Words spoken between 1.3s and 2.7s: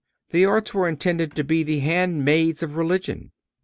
to be the handmaids